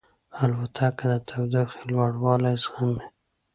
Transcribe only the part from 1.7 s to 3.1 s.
لوړوالی زغمي.